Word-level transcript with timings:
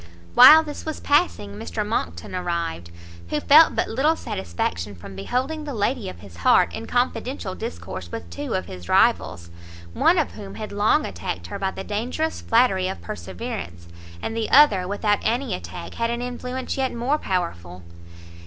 While 0.33 0.63
this 0.63 0.83
was 0.83 0.99
passing, 0.99 1.53
Mr 1.57 1.85
Monckton 1.85 2.33
arrived; 2.33 2.89
who 3.29 3.39
felt 3.39 3.75
but 3.75 3.87
little 3.87 4.15
satisfaction 4.15 4.95
from 4.95 5.15
beholding 5.15 5.63
the 5.63 5.75
lady 5.75 6.09
of 6.09 6.21
his 6.21 6.37
heart 6.37 6.73
in 6.73 6.87
confidential 6.87 7.53
discourse 7.53 8.11
with 8.11 8.27
two 8.31 8.55
of 8.55 8.65
his 8.65 8.89
rivals, 8.89 9.51
one 9.93 10.17
of 10.17 10.31
whom 10.31 10.55
had 10.55 10.71
long 10.71 11.05
attacked 11.05 11.45
her 11.45 11.59
by 11.59 11.69
the 11.69 11.83
dangerous 11.83 12.41
flattery 12.41 12.87
of 12.87 12.99
perseverance, 12.99 13.87
and 14.23 14.35
the 14.35 14.49
other, 14.49 14.87
without 14.87 15.19
any 15.21 15.53
attack, 15.53 15.93
had 15.93 16.09
an 16.09 16.23
influence 16.23 16.77
yet 16.77 16.91
more 16.91 17.19
powerful. 17.19 17.83